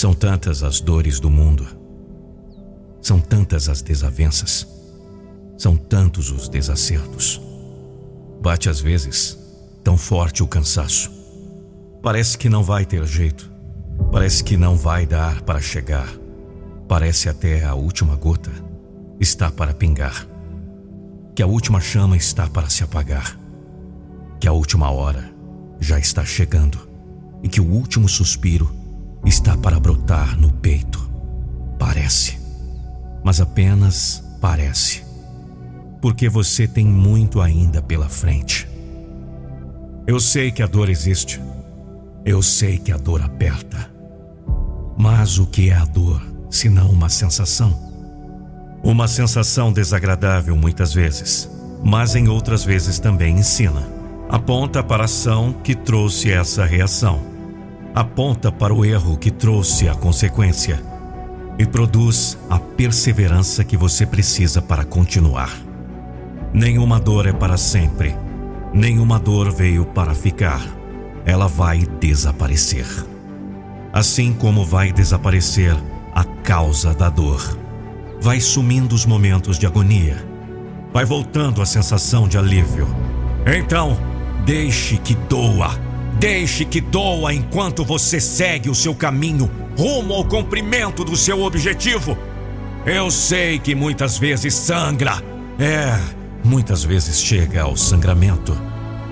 São 0.00 0.14
tantas 0.14 0.62
as 0.62 0.80
dores 0.80 1.20
do 1.20 1.28
mundo. 1.28 1.66
São 3.02 3.20
tantas 3.20 3.68
as 3.68 3.82
desavenças. 3.82 4.66
São 5.58 5.76
tantos 5.76 6.30
os 6.30 6.48
desacertos. 6.48 7.38
Bate 8.40 8.70
às 8.70 8.80
vezes 8.80 9.38
tão 9.84 9.98
forte 9.98 10.42
o 10.42 10.48
cansaço. 10.48 11.12
Parece 12.02 12.38
que 12.38 12.48
não 12.48 12.62
vai 12.62 12.86
ter 12.86 13.06
jeito. 13.06 13.52
Parece 14.10 14.42
que 14.42 14.56
não 14.56 14.74
vai 14.74 15.04
dar 15.04 15.42
para 15.42 15.60
chegar. 15.60 16.08
Parece 16.88 17.28
até 17.28 17.62
a 17.62 17.74
última 17.74 18.16
gota 18.16 18.50
está 19.20 19.50
para 19.50 19.74
pingar. 19.74 20.26
Que 21.36 21.42
a 21.42 21.46
última 21.46 21.78
chama 21.78 22.16
está 22.16 22.48
para 22.48 22.70
se 22.70 22.82
apagar 22.82 23.38
que 24.40 24.48
a 24.48 24.52
última 24.52 24.90
hora 24.90 25.30
já 25.78 25.98
está 25.98 26.24
chegando 26.24 26.88
e 27.42 27.50
que 27.50 27.60
o 27.60 27.70
último 27.70 28.08
suspiro 28.08 28.79
está 29.24 29.56
para 29.56 29.78
brotar 29.78 30.38
no 30.38 30.50
peito. 30.50 31.10
Parece, 31.78 32.38
mas 33.24 33.40
apenas 33.40 34.22
parece, 34.40 35.02
porque 36.00 36.28
você 36.28 36.66
tem 36.66 36.86
muito 36.86 37.40
ainda 37.40 37.80
pela 37.80 38.08
frente. 38.08 38.68
Eu 40.06 40.20
sei 40.20 40.50
que 40.50 40.62
a 40.62 40.66
dor 40.66 40.88
existe, 40.88 41.40
eu 42.24 42.42
sei 42.42 42.78
que 42.78 42.92
a 42.92 42.96
dor 42.96 43.22
aperta, 43.22 43.90
mas 44.96 45.38
o 45.38 45.46
que 45.46 45.70
é 45.70 45.74
a 45.74 45.84
dor 45.84 46.22
se 46.50 46.68
não 46.68 46.90
uma 46.90 47.08
sensação? 47.08 47.90
Uma 48.82 49.06
sensação 49.06 49.72
desagradável 49.72 50.56
muitas 50.56 50.92
vezes, 50.92 51.50
mas 51.84 52.14
em 52.14 52.28
outras 52.28 52.64
vezes 52.64 52.98
também 52.98 53.38
ensina 53.38 54.00
aponta 54.30 54.80
para 54.80 55.02
a 55.02 55.04
ação 55.06 55.52
que 55.52 55.74
trouxe 55.74 56.30
essa 56.30 56.64
reação, 56.64 57.20
aponta 57.94 58.50
para 58.52 58.72
o 58.72 58.84
erro 58.84 59.16
que 59.16 59.30
trouxe 59.30 59.88
a 59.88 59.94
consequência 59.94 60.82
e 61.58 61.66
produz 61.66 62.38
a 62.48 62.58
perseverança 62.58 63.64
que 63.64 63.76
você 63.76 64.06
precisa 64.06 64.62
para 64.62 64.84
continuar. 64.84 65.50
Nenhuma 66.52 66.98
dor 66.98 67.26
é 67.26 67.32
para 67.32 67.56
sempre, 67.56 68.16
nenhuma 68.72 69.18
dor 69.18 69.52
veio 69.52 69.84
para 69.84 70.14
ficar, 70.14 70.62
ela 71.24 71.46
vai 71.46 71.80
desaparecer. 72.00 72.86
Assim 73.92 74.32
como 74.32 74.64
vai 74.64 74.92
desaparecer 74.92 75.76
a 76.14 76.24
causa 76.24 76.94
da 76.94 77.08
dor, 77.08 77.58
vai 78.20 78.40
sumindo 78.40 78.94
os 78.94 79.04
momentos 79.04 79.58
de 79.58 79.66
agonia, 79.66 80.16
vai 80.92 81.04
voltando 81.04 81.60
a 81.60 81.66
sensação 81.66 82.26
de 82.26 82.38
alívio. 82.38 82.86
Então, 83.46 83.98
Deixe 84.44 84.96
que 84.96 85.14
doa. 85.14 85.89
Deixe 86.20 86.66
que 86.66 86.82
doa 86.82 87.32
enquanto 87.32 87.82
você 87.82 88.20
segue 88.20 88.68
o 88.68 88.74
seu 88.74 88.94
caminho 88.94 89.50
rumo 89.74 90.12
ao 90.12 90.22
cumprimento 90.22 91.02
do 91.02 91.16
seu 91.16 91.42
objetivo. 91.42 92.16
Eu 92.84 93.10
sei 93.10 93.58
que 93.58 93.74
muitas 93.74 94.18
vezes 94.18 94.52
sangra. 94.52 95.14
É, 95.58 95.98
muitas 96.44 96.84
vezes 96.84 97.22
chega 97.22 97.62
ao 97.62 97.74
sangramento. 97.74 98.54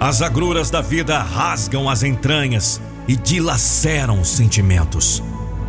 As 0.00 0.20
agruras 0.20 0.68
da 0.68 0.80
vida 0.80 1.22
rasgam 1.22 1.88
as 1.88 2.02
entranhas 2.02 2.80
e 3.06 3.14
dilaceram 3.14 4.20
os 4.20 4.28
sentimentos. 4.28 5.22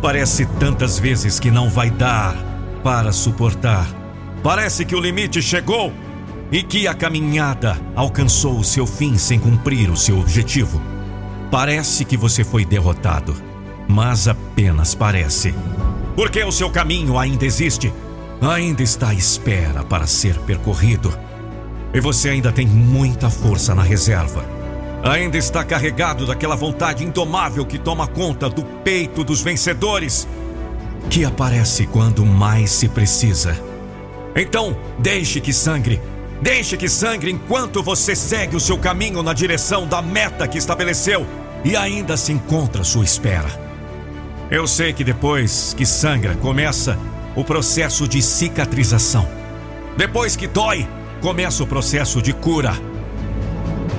Parece 0.00 0.46
tantas 0.60 1.00
vezes 1.00 1.40
que 1.40 1.50
não 1.50 1.68
vai 1.68 1.90
dar 1.90 2.36
para 2.84 3.10
suportar. 3.10 3.88
Parece 4.40 4.84
que 4.84 4.94
o 4.94 5.00
limite 5.00 5.42
chegou 5.42 5.92
e 6.52 6.62
que 6.62 6.86
a 6.86 6.94
caminhada 6.94 7.76
alcançou 7.96 8.56
o 8.56 8.64
seu 8.64 8.86
fim 8.86 9.18
sem 9.18 9.40
cumprir 9.40 9.90
o 9.90 9.96
seu 9.96 10.20
objetivo. 10.20 10.93
Parece 11.54 12.04
que 12.04 12.16
você 12.16 12.42
foi 12.42 12.64
derrotado, 12.64 13.32
mas 13.86 14.26
apenas 14.26 14.92
parece. 14.92 15.54
Porque 16.16 16.42
o 16.42 16.50
seu 16.50 16.68
caminho 16.68 17.16
ainda 17.16 17.46
existe, 17.46 17.94
ainda 18.42 18.82
está 18.82 19.10
à 19.10 19.14
espera 19.14 19.84
para 19.84 20.04
ser 20.04 20.36
percorrido. 20.40 21.16
E 21.94 22.00
você 22.00 22.30
ainda 22.30 22.50
tem 22.50 22.66
muita 22.66 23.30
força 23.30 23.72
na 23.72 23.84
reserva. 23.84 24.44
Ainda 25.04 25.38
está 25.38 25.62
carregado 25.62 26.26
daquela 26.26 26.56
vontade 26.56 27.04
indomável 27.04 27.64
que 27.64 27.78
toma 27.78 28.08
conta 28.08 28.50
do 28.50 28.64
peito 28.64 29.22
dos 29.22 29.40
vencedores, 29.40 30.26
que 31.08 31.24
aparece 31.24 31.86
quando 31.86 32.26
mais 32.26 32.68
se 32.70 32.88
precisa. 32.88 33.56
Então, 34.34 34.76
deixe 34.98 35.40
que 35.40 35.52
sangre 35.52 36.02
Deixe 36.42 36.76
que 36.76 36.88
sangre 36.88 37.30
enquanto 37.30 37.82
você 37.82 38.14
segue 38.14 38.56
o 38.56 38.60
seu 38.60 38.76
caminho 38.76 39.22
na 39.22 39.32
direção 39.32 39.86
da 39.86 40.02
meta 40.02 40.46
que 40.46 40.58
estabeleceu 40.58 41.24
e 41.64 41.76
ainda 41.76 42.16
se 42.16 42.32
encontra 42.32 42.82
à 42.82 42.84
sua 42.84 43.04
espera. 43.04 43.48
Eu 44.50 44.66
sei 44.66 44.92
que 44.92 45.02
depois 45.02 45.74
que 45.74 45.86
sangra, 45.86 46.34
começa 46.36 46.98
o 47.34 47.42
processo 47.42 48.06
de 48.06 48.20
cicatrização. 48.20 49.26
Depois 49.96 50.36
que 50.36 50.46
dói, 50.46 50.86
começa 51.20 51.62
o 51.62 51.66
processo 51.66 52.20
de 52.20 52.32
cura. 52.32 52.74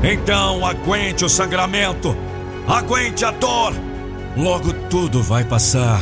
Então 0.03 0.66
aguente 0.66 1.26
o 1.26 1.30
sangramento, 1.30 2.16
aguente 2.68 3.26
a 3.26 3.31
dor, 3.31 3.74
logo 4.38 4.72
tudo 4.90 5.24
vai 5.24 5.44
passar. 5.44 6.00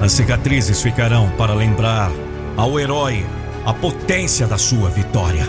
As 0.00 0.12
cicatrizes 0.12 0.82
ficarão 0.82 1.30
para 1.36 1.54
lembrar 1.54 2.10
ao 2.56 2.80
herói 2.80 3.24
a 3.64 3.72
potência 3.72 4.46
da 4.46 4.58
sua 4.58 4.88
vitória. 4.88 5.46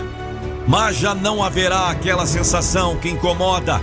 Mas 0.66 0.96
já 0.96 1.14
não 1.14 1.42
haverá 1.42 1.90
aquela 1.90 2.26
sensação 2.26 2.96
que 2.96 3.08
incomoda. 3.08 3.80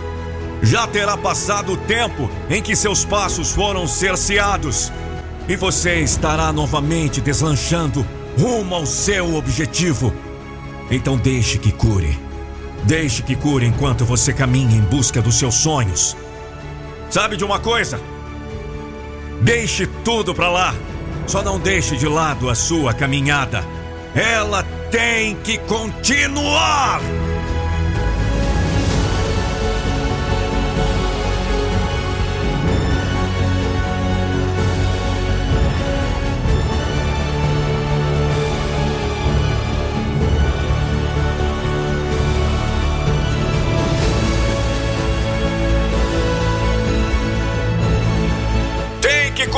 Já 0.62 0.86
terá 0.86 1.18
passado 1.18 1.74
o 1.74 1.78
tempo 1.78 2.30
em 2.50 2.62
que 2.62 2.76
seus 2.76 3.04
passos 3.04 3.52
foram 3.52 3.88
cerceados 3.88 4.92
e 5.48 5.56
você 5.56 6.00
estará 6.00 6.54
novamente 6.54 7.20
deslanchando 7.20 8.06
rumo 8.40 8.76
ao 8.76 8.86
seu 8.86 9.36
objetivo. 9.36 10.14
Então 10.90 11.18
deixe 11.18 11.58
que 11.58 11.72
cure. 11.72 12.18
Deixe 12.84 13.22
que 13.22 13.36
cure 13.36 13.66
enquanto 13.66 14.06
você 14.06 14.34
caminha 14.34 14.76
em 14.76 14.82
busca 14.82 15.22
dos 15.22 15.36
seus 15.36 15.56
sonhos. 15.56 16.16
Sabe 17.10 17.38
de 17.38 17.44
uma 17.44 17.60
coisa? 17.60 18.00
Deixe 19.42 19.88
tudo 20.04 20.34
para 20.34 20.50
lá. 20.50 20.76
Só 21.28 21.42
não 21.42 21.60
deixe 21.60 21.96
de 21.98 22.08
lado 22.08 22.50
a 22.50 22.56
sua 22.56 22.94
caminhada. 22.94 23.66
Ela 24.14 24.64
tem 24.92 25.36
que 25.36 25.58
continuar! 25.60 27.02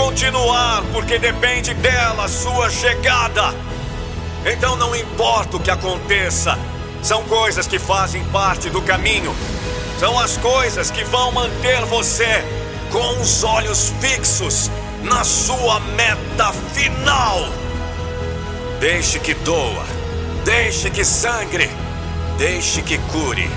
Continuar, 0.03 0.83
porque 0.91 1.17
depende 1.17 1.73
dela 1.75 2.27
sua 2.27 2.69
chegada. 2.69 3.55
Então 4.45 4.75
não 4.75 4.93
importa 4.93 5.55
o 5.55 5.59
que 5.61 5.71
aconteça, 5.71 6.59
são 7.01 7.23
coisas 7.23 7.67
que 7.67 7.79
fazem 7.79 8.21
parte 8.25 8.69
do 8.69 8.81
caminho. 8.81 9.33
São 9.97 10.19
as 10.19 10.35
coisas 10.37 10.91
que 10.91 11.05
vão 11.05 11.31
manter 11.31 11.85
você 11.85 12.43
com 12.91 13.21
os 13.21 13.45
olhos 13.45 13.93
fixos 14.01 14.69
na 15.03 15.23
sua 15.23 15.79
meta 15.79 16.51
final. 16.73 17.47
Deixe 18.81 19.19
que 19.19 19.33
doa, 19.33 19.85
deixe 20.43 20.89
que 20.89 21.05
sangre, 21.05 21.69
deixe 22.37 22.81
que 22.81 22.97
cure 22.97 23.49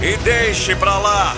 e 0.00 0.16
deixe 0.18 0.76
para 0.76 0.98
lá. 0.98 1.34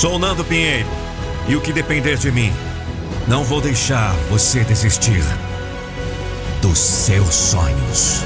Sou 0.00 0.18
Nando 0.18 0.42
Pinheiro 0.42 0.88
e 1.46 1.54
o 1.54 1.60
que 1.60 1.74
depender 1.74 2.16
de 2.16 2.32
mim, 2.32 2.50
não 3.28 3.44
vou 3.44 3.60
deixar 3.60 4.14
você 4.30 4.64
desistir 4.64 5.22
dos 6.62 6.78
seus 6.78 7.34
sonhos. 7.34 8.24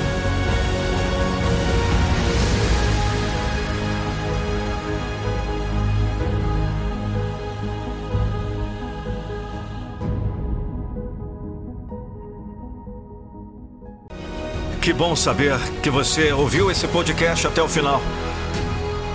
Que 14.81 14.93
bom 14.93 15.17
saber 15.17 15.59
que 15.82 15.91
você 15.91 16.32
ouviu 16.32 16.70
esse 16.70 16.87
podcast 16.87 17.49
até 17.49 17.61
o 17.61 17.69
final. 17.69 18.00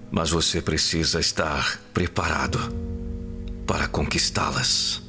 Mas 0.10 0.32
você 0.32 0.64
precisa 0.64 1.20
estar 1.20 1.80
preparado 1.94 2.83
para 3.66 3.88
conquistá-las. 3.88 5.03